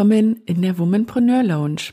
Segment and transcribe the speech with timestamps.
[0.00, 1.92] Willkommen in der Womanpreneur Lounge.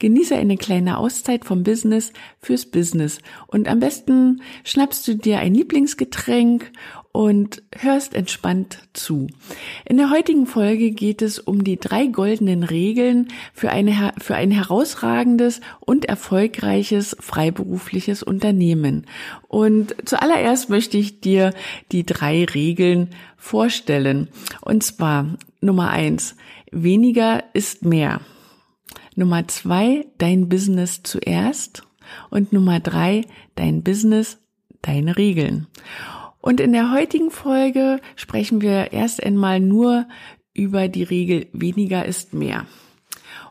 [0.00, 5.54] Genieße eine kleine Auszeit vom Business fürs Business und am besten schnappst du dir ein
[5.54, 6.72] Lieblingsgetränk
[7.12, 9.28] und hörst entspannt zu.
[9.84, 14.50] In der heutigen Folge geht es um die drei goldenen Regeln für, eine, für ein
[14.50, 19.06] herausragendes und erfolgreiches freiberufliches Unternehmen.
[19.46, 21.54] Und zuallererst möchte ich dir
[21.92, 24.28] die drei Regeln vorstellen.
[24.60, 26.36] Und zwar Nummer eins,
[26.72, 28.20] weniger ist mehr.
[29.14, 31.82] Nummer zwei, dein Business zuerst.
[32.30, 33.22] Und Nummer drei,
[33.56, 34.38] dein Business,
[34.80, 35.66] deine Regeln.
[36.40, 40.06] Und in der heutigen Folge sprechen wir erst einmal nur
[40.54, 42.66] über die Regel weniger ist mehr.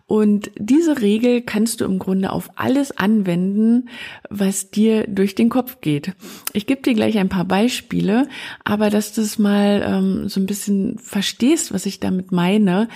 [0.08, 3.90] Und diese Regel kannst du im Grunde auf alles anwenden,
[4.30, 6.14] was dir durch den Kopf geht.
[6.54, 8.28] Ich gebe dir gleich ein paar Beispiele,
[8.64, 12.88] aber dass du es mal ähm, so ein bisschen verstehst, was ich damit meine.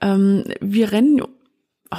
[0.00, 1.20] Ähm, wir rennen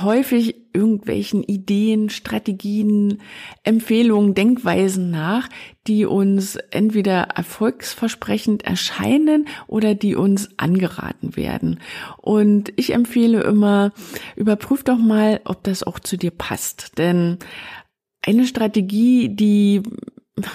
[0.03, 3.21] häufig irgendwelchen Ideen, Strategien,
[3.63, 5.47] Empfehlungen, Denkweisen nach,
[5.87, 11.79] die uns entweder erfolgsversprechend erscheinen oder die uns angeraten werden.
[12.17, 13.93] Und ich empfehle immer,
[14.35, 16.97] überprüf doch mal, ob das auch zu dir passt.
[16.97, 17.37] Denn
[18.21, 19.83] eine Strategie, die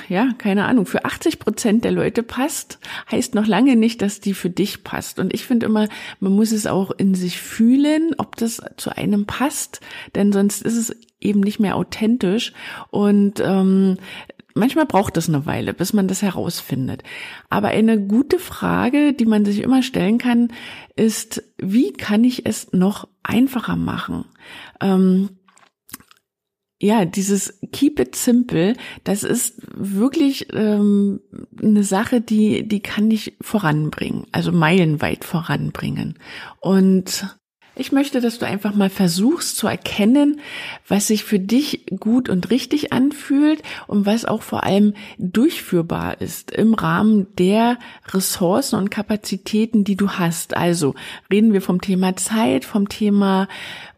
[0.09, 2.79] ja, keine Ahnung, für 80 Prozent der Leute passt,
[3.11, 5.19] heißt noch lange nicht, dass die für dich passt.
[5.19, 9.25] Und ich finde immer, man muss es auch in sich fühlen, ob das zu einem
[9.25, 9.81] passt,
[10.15, 12.53] denn sonst ist es eben nicht mehr authentisch.
[12.91, 13.97] Und ähm,
[14.55, 17.03] manchmal braucht es eine Weile, bis man das herausfindet.
[17.49, 20.53] Aber eine gute Frage, die man sich immer stellen kann,
[20.95, 24.27] ist, wie kann ich es noch einfacher machen?
[24.83, 25.31] Ähm,
[26.81, 28.75] ja, dieses Keep it simple,
[29.05, 31.21] das ist wirklich ähm,
[31.61, 36.19] eine Sache, die die kann ich voranbringen, also meilenweit voranbringen.
[36.59, 37.40] Und
[37.81, 40.41] ich möchte, dass du einfach mal versuchst zu erkennen,
[40.87, 46.51] was sich für dich gut und richtig anfühlt und was auch vor allem durchführbar ist
[46.51, 50.57] im Rahmen der Ressourcen und Kapazitäten, die du hast.
[50.57, 50.95] Also
[51.33, 53.49] reden wir vom Thema Zeit, vom Thema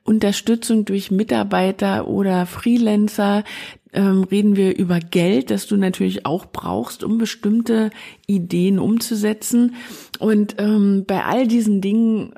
[0.05, 3.43] Unterstützung durch Mitarbeiter oder Freelancer,
[3.93, 7.91] ähm, reden wir über Geld, das du natürlich auch brauchst, um bestimmte
[8.27, 9.75] Ideen umzusetzen.
[10.19, 12.35] Und ähm, bei all diesen Dingen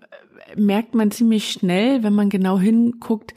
[0.57, 3.35] merkt man ziemlich schnell, wenn man genau hinguckt,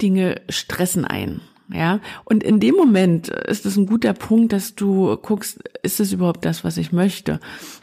[0.00, 1.40] Dinge stressen ein.
[1.72, 6.12] Ja, und in dem Moment ist es ein guter Punkt, dass du guckst, ist es
[6.12, 7.40] überhaupt das, was ich möchte?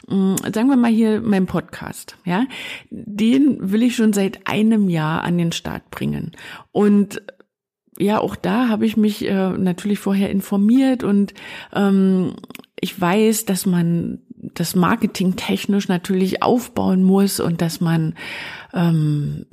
[0.08, 2.46] Mm, sagen wir mal hier mein Podcast, ja,
[2.88, 6.32] den will ich schon seit einem Jahr an den Start bringen.
[6.72, 7.20] Und
[7.98, 11.34] ja, auch da habe ich mich äh, natürlich vorher informiert und
[11.74, 12.36] ähm,
[12.80, 14.20] ich weiß, dass man
[14.54, 18.14] das Marketing technisch natürlich aufbauen muss und dass man
[18.72, 19.46] ähm,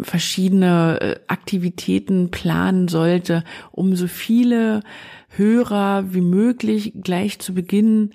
[0.00, 4.82] verschiedene äh, Aktivitäten planen sollte, um so viele
[5.28, 8.14] Hörer wie möglich gleich zu Beginn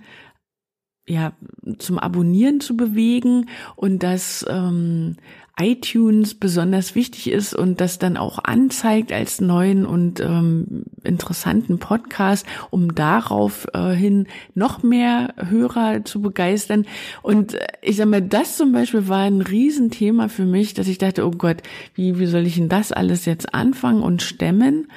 [1.07, 1.33] ja
[1.79, 5.17] zum Abonnieren zu bewegen und dass ähm,
[5.59, 12.47] iTunes besonders wichtig ist und das dann auch anzeigt als neuen und ähm, interessanten Podcast,
[12.71, 16.85] um darauf äh, hin noch mehr Hörer zu begeistern.
[17.21, 20.97] Und äh, ich sag mal, das zum Beispiel war ein Riesenthema für mich, dass ich
[20.97, 21.57] dachte, oh Gott,
[21.93, 24.87] wie, wie soll ich denn das alles jetzt anfangen und stemmen?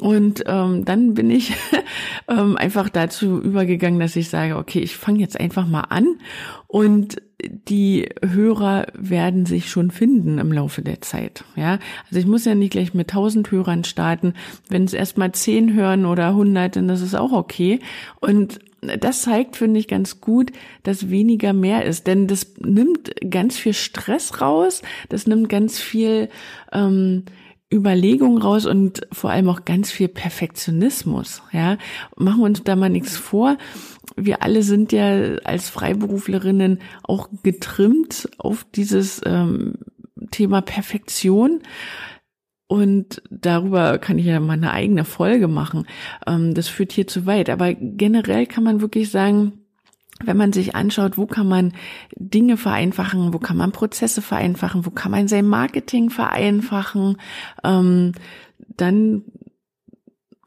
[0.00, 1.52] Und ähm, dann bin ich
[2.28, 6.16] ähm, einfach dazu übergegangen, dass ich sage, okay, ich fange jetzt einfach mal an
[6.66, 11.44] und die Hörer werden sich schon finden im Laufe der Zeit.
[11.56, 14.34] Ja, also ich muss ja nicht gleich mit tausend Hörern starten.
[14.68, 17.80] Wenn es erstmal zehn hören oder hundert, dann ist es auch okay.
[18.20, 20.52] Und das zeigt, finde ich, ganz gut,
[20.82, 22.06] dass weniger mehr ist.
[22.06, 26.28] Denn das nimmt ganz viel Stress raus, das nimmt ganz viel
[26.72, 27.24] ähm,
[27.72, 31.42] Überlegung raus und vor allem auch ganz viel Perfektionismus.
[31.52, 31.78] Ja,
[32.16, 33.56] machen wir uns da mal nichts vor.
[34.16, 39.74] Wir alle sind ja als Freiberuflerinnen auch getrimmt auf dieses ähm,
[40.32, 41.60] Thema Perfektion.
[42.66, 45.86] Und darüber kann ich ja mal eine eigene Folge machen.
[46.26, 47.50] Ähm, das führt hier zu weit.
[47.50, 49.59] Aber generell kann man wirklich sagen,
[50.24, 51.72] wenn man sich anschaut, wo kann man
[52.16, 57.16] Dinge vereinfachen, wo kann man Prozesse vereinfachen, wo kann man sein Marketing vereinfachen,
[57.64, 58.12] ähm,
[58.76, 59.22] dann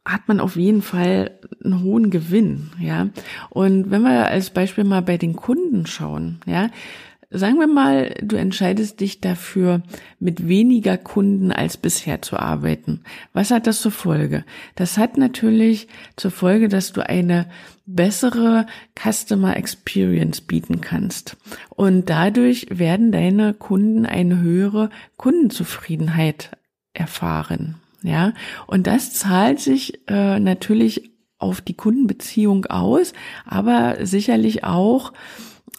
[0.05, 3.07] hat man auf jeden Fall einen hohen Gewinn, ja.
[3.49, 6.69] Und wenn wir als Beispiel mal bei den Kunden schauen, ja,
[7.35, 9.81] Sagen wir mal, du entscheidest dich dafür,
[10.19, 13.01] mit weniger Kunden als bisher zu arbeiten.
[13.33, 14.45] Was hat das zur Folge?
[14.75, 17.47] Das hat natürlich zur Folge, dass du eine
[17.85, 18.65] bessere
[18.95, 21.37] Customer Experience bieten kannst.
[21.69, 26.51] Und dadurch werden deine Kunden eine höhere Kundenzufriedenheit
[26.93, 27.75] erfahren.
[28.01, 28.33] Ja,
[28.67, 33.13] und das zahlt sich äh, natürlich auf die Kundenbeziehung aus,
[33.45, 35.13] aber sicherlich auch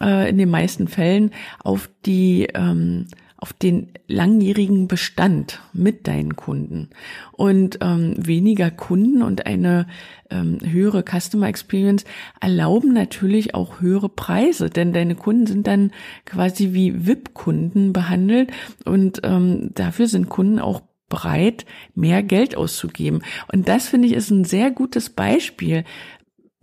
[0.00, 3.06] äh, in den meisten Fällen auf die ähm,
[3.44, 6.88] auf den langjährigen Bestand mit deinen Kunden
[7.32, 9.87] und ähm, weniger Kunden und eine
[10.31, 12.06] ähm, höhere Customer Experience
[12.41, 15.93] erlauben natürlich auch höhere Preise, denn deine Kunden sind dann
[16.25, 18.50] quasi wie VIP-Kunden behandelt
[18.87, 20.81] und ähm, dafür sind Kunden auch
[21.11, 23.20] bereit, mehr Geld auszugeben.
[23.52, 25.85] Und das finde ich ist ein sehr gutes Beispiel,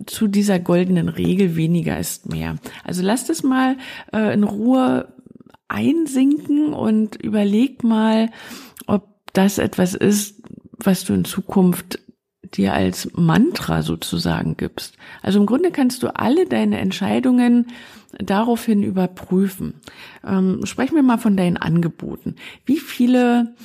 [0.07, 2.55] zu dieser goldenen Regel weniger ist mehr.
[2.83, 3.77] Also lasst es mal
[4.11, 5.13] äh, in Ruhe
[5.71, 8.29] einsinken und überleg mal,
[8.87, 10.41] ob das etwas ist,
[10.77, 11.99] was du in Zukunft
[12.53, 14.97] dir als Mantra sozusagen gibst.
[15.21, 17.67] Also im Grunde kannst du alle deine Entscheidungen
[18.19, 19.75] daraufhin überprüfen.
[20.25, 22.35] Ähm, sprechen wir mal von deinen Angeboten.
[22.65, 23.55] Wie viele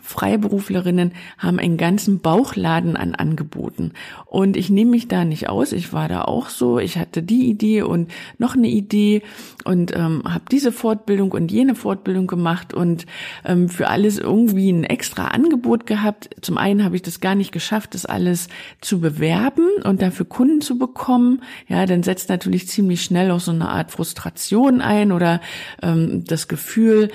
[0.00, 3.92] Freiberuflerinnen haben einen ganzen Bauchladen an Angeboten.
[4.26, 5.72] Und ich nehme mich da nicht aus.
[5.72, 6.78] Ich war da auch so.
[6.78, 9.22] Ich hatte die Idee und noch eine Idee
[9.64, 13.06] und ähm, habe diese Fortbildung und jene Fortbildung gemacht und
[13.44, 16.30] ähm, für alles irgendwie ein extra Angebot gehabt.
[16.40, 18.48] Zum einen habe ich das gar nicht geschafft, das alles
[18.80, 21.42] zu bewerben und dafür Kunden zu bekommen.
[21.68, 25.40] Ja, dann setzt natürlich ziemlich schnell auch so eine Art Frustration ein oder
[25.82, 27.10] ähm, das Gefühl,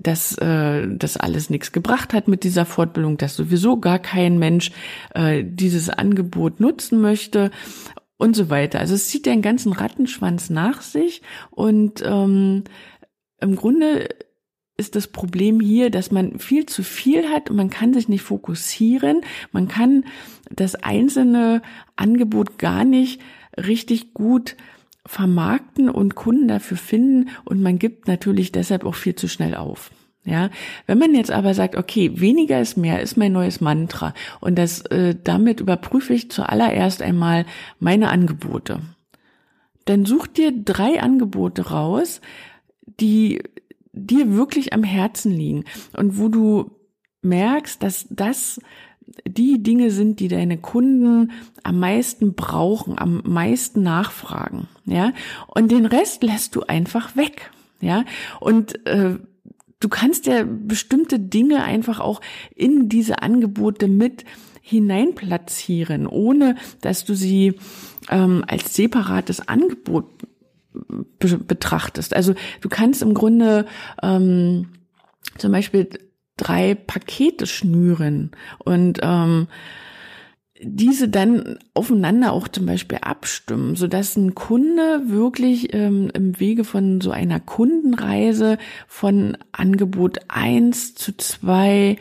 [0.00, 4.38] dass äh, das alles nichts gebracht hat hat mit dieser Fortbildung, dass sowieso gar kein
[4.38, 4.70] Mensch
[5.14, 7.50] äh, dieses Angebot nutzen möchte
[8.16, 8.78] und so weiter.
[8.78, 12.64] Also es zieht den ganzen Rattenschwanz nach sich und ähm,
[13.40, 14.08] im Grunde
[14.76, 18.22] ist das Problem hier, dass man viel zu viel hat und man kann sich nicht
[18.22, 19.20] fokussieren.
[19.50, 20.04] Man kann
[20.50, 21.60] das einzelne
[21.96, 23.20] Angebot gar nicht
[23.56, 24.56] richtig gut
[25.04, 29.90] vermarkten und Kunden dafür finden und man gibt natürlich deshalb auch viel zu schnell auf.
[30.24, 30.50] Ja,
[30.86, 34.14] wenn man jetzt aber sagt, okay, weniger ist mehr, ist mein neues Mantra.
[34.40, 37.44] Und das äh, damit überprüfe ich zuallererst einmal
[37.80, 38.80] meine Angebote.
[39.84, 42.20] Dann such dir drei Angebote raus,
[43.00, 43.42] die
[43.92, 45.64] dir wirklich am Herzen liegen
[45.96, 46.70] und wo du
[47.22, 48.60] merkst, dass das
[49.26, 51.32] die Dinge sind, die deine Kunden
[51.64, 55.12] am meisten brauchen, am meisten nachfragen, ja,
[55.48, 58.04] und den Rest lässt du einfach weg, ja,
[58.40, 59.18] und äh,
[59.82, 62.20] du kannst ja bestimmte Dinge einfach auch
[62.54, 64.24] in diese Angebote mit
[64.62, 67.58] hineinplatzieren, ohne dass du sie
[68.08, 70.06] ähm, als separates Angebot
[71.18, 72.14] be betrachtest.
[72.14, 73.66] Also du kannst im Grunde
[74.02, 74.68] ähm,
[75.36, 75.88] zum Beispiel
[76.36, 79.48] drei Pakete schnüren und ähm,
[80.62, 86.64] diese dann aufeinander auch zum Beispiel abstimmen, so dass ein Kunde wirklich ähm, im Wege
[86.64, 91.96] von so einer Kundenreise von Angebot eins zu zwei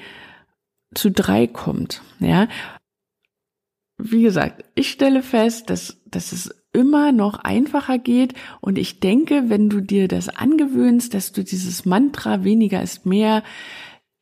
[0.93, 2.47] zu drei kommt, ja.
[3.97, 9.43] Wie gesagt, ich stelle fest, dass, dass es immer noch einfacher geht und ich denke,
[9.47, 13.43] wenn du dir das angewöhnst, dass du dieses Mantra weniger ist mehr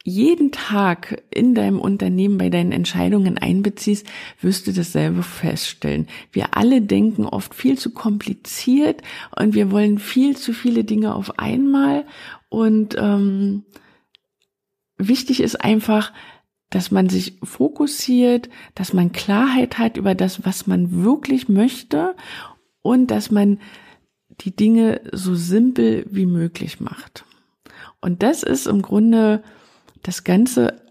[0.09, 4.05] jeden Tag in deinem Unternehmen bei deinen Entscheidungen einbeziehst,
[4.41, 6.07] wirst du dasselbe feststellen.
[6.31, 9.01] Wir alle denken oft viel zu kompliziert
[9.37, 12.05] und wir wollen viel zu viele Dinge auf einmal.
[12.49, 13.63] Und ähm,
[14.97, 16.11] wichtig ist einfach,
[16.69, 22.15] dass man sich fokussiert, dass man Klarheit hat über das, was man wirklich möchte
[22.81, 23.59] und dass man
[24.41, 27.25] die Dinge so simpel wie möglich macht.
[28.01, 29.43] Und das ist im Grunde
[30.03, 30.81] das ganze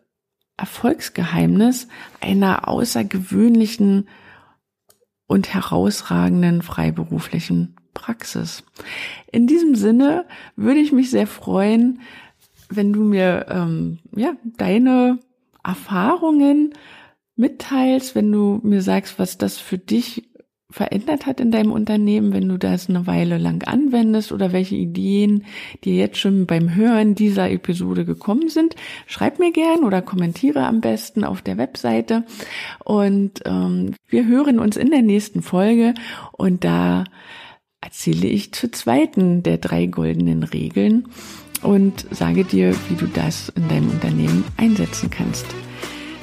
[0.57, 1.89] Erfolgsgeheimnis
[2.21, 4.09] einer außergewöhnlichen
[5.27, 8.65] und herausragenden freiberuflichen Praxis.
[9.31, 12.01] In diesem Sinne würde ich mich sehr freuen,
[12.71, 15.19] wenn du mir ähm, ja deine
[15.63, 16.75] Erfahrungen
[17.37, 20.29] mitteilst, wenn du mir sagst, was das für dich
[20.71, 25.47] verändert hat in deinem Unternehmen, wenn du das eine Weile lang anwendest oder welche Ideen
[25.83, 28.77] dir jetzt schon beim Hören dieser Episode gekommen sind.
[29.07, 32.25] Schreib mir gern oder kommentiere am besten auf der Webseite.
[32.85, 35.95] Und ähm, wir hören uns in der nächsten Folge
[36.33, 37.05] und da
[37.81, 41.09] erzähle ich zur zweiten der drei goldenen Regeln
[41.63, 45.47] und sage dir, wie du das in deinem Unternehmen einsetzen kannst.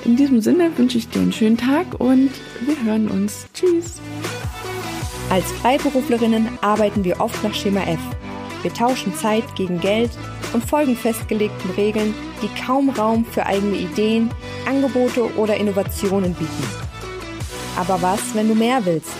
[0.05, 2.29] In diesem Sinne wünsche ich dir einen schönen Tag und
[2.62, 3.47] wir hören uns.
[3.55, 4.00] Tschüss.
[5.31, 8.00] Als Freiberuflerinnen arbeiten wir oft nach Schema F.
[8.62, 10.12] Wir tauschen Zeit gegen Geld
[10.53, 14.29] und folgen festgelegten Regeln, die kaum Raum für eigene Ideen,
[14.67, 16.63] Angebote oder Innovationen bieten.
[17.75, 19.12] Aber was, wenn du mehr willst?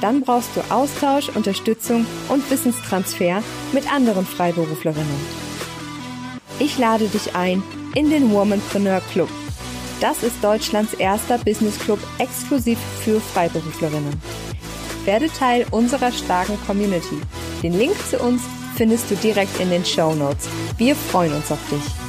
[0.00, 5.44] Dann brauchst du Austausch, Unterstützung und Wissenstransfer mit anderen Freiberuflerinnen.
[6.60, 7.60] Ich lade dich ein
[7.96, 9.28] in den Womanpreneur Club.
[10.00, 14.20] Das ist Deutschlands erster Business Club exklusiv für Freiberuflerinnen.
[15.04, 17.20] Werde Teil unserer starken Community.
[17.62, 18.42] Den Link zu uns
[18.76, 20.48] findest du direkt in den Show Notes.
[20.76, 22.03] Wir freuen uns auf dich.